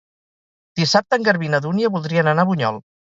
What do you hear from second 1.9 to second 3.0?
voldrien anar a Bunyol.